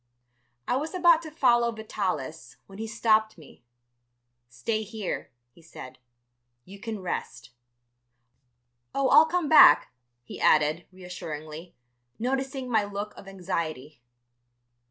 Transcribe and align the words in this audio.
I 0.67 0.77
was 0.77 0.95
about 0.95 1.21
to 1.21 1.29
follow 1.29 1.71
Vitalis, 1.71 2.55
when 2.65 2.79
he 2.79 2.87
stopped 2.87 3.37
me. 3.37 3.63
"Stay 4.49 4.81
here," 4.81 5.29
he 5.51 5.61
said; 5.61 5.99
"you 6.65 6.79
can 6.79 7.01
rest. 7.03 7.51
"Oh, 8.95 9.09
I'll 9.09 9.27
come 9.27 9.47
back," 9.47 9.93
he 10.23 10.41
added, 10.41 10.87
reassuringly, 10.91 11.75
noticing 12.17 12.67
my 12.67 12.83
look 12.83 13.13
of 13.15 13.27
anxiety. 13.27 14.01